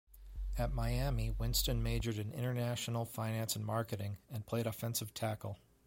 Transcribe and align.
At 0.57 0.73
Miami, 0.73 1.29
Winston 1.29 1.83
majored 1.83 2.17
in 2.17 2.31
International 2.33 3.05
Finance 3.05 3.55
and 3.55 3.63
Marketing 3.63 4.17
and 4.31 4.43
played 4.47 4.65
offensive 4.65 5.13
tackle. 5.13 5.59